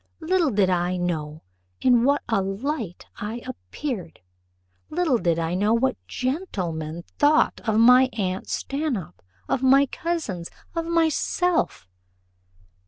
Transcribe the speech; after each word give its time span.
Little 0.19 0.49
did 0.49 0.71
I 0.71 0.97
know 0.97 1.43
in 1.79 2.03
what 2.03 2.23
a 2.27 2.41
light 2.41 3.05
I 3.17 3.43
appeared; 3.45 4.19
little 4.89 5.19
did 5.19 5.37
I 5.37 5.53
know 5.53 5.75
what 5.75 5.95
gentlemen 6.07 7.03
thought 7.19 7.61
of 7.65 7.77
my 7.77 8.09
aunt 8.13 8.49
Stanhope, 8.49 9.21
of 9.47 9.61
my 9.61 9.85
cousins, 9.85 10.49
of 10.73 10.87
myself!" 10.87 11.87